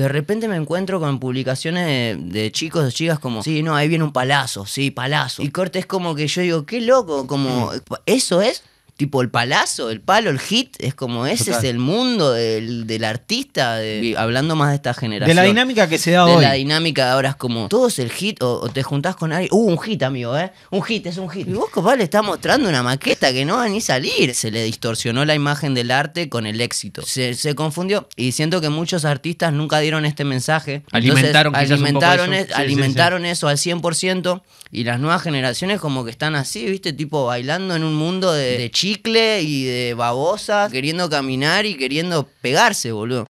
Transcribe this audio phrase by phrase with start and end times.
[0.00, 3.86] de repente me encuentro con publicaciones de, de chicos, de chicas como, sí, no, ahí
[3.86, 5.42] viene un palazo, sí, palazo.
[5.42, 7.70] Y corte es como que yo digo, qué loco, como,
[8.06, 8.62] ¿eso es?
[9.00, 11.64] Tipo el palazo, el palo, el hit, es como ese Total.
[11.64, 15.34] es el mundo del, del artista, de- hablando más de esta generación.
[15.34, 16.42] De la dinámica que se da de hoy.
[16.42, 19.32] la dinámica de ahora es como, todo es el hit, o, o te juntás con
[19.32, 20.52] alguien, uh, un hit, amigo, ¿eh?
[20.70, 21.48] Un hit, es un hit.
[21.48, 24.34] Y vos, compadre, le estás mostrando una maqueta que no va ni salir.
[24.34, 27.00] Se le distorsionó la imagen del arte con el éxito.
[27.00, 28.06] Se, se confundió.
[28.16, 30.82] Y siento que muchos artistas nunca dieron este mensaje.
[30.92, 32.42] Alimentaron quizás un poco alimentaron, eso.
[32.42, 34.42] es- Sí, sí, alimentaron eso al 100%.
[34.72, 36.92] Y las nuevas generaciones como que están así, ¿viste?
[36.92, 38.70] Tipo bailando en un mundo de, de
[39.42, 43.28] y de babosas, queriendo caminar y queriendo pegarse, boludo.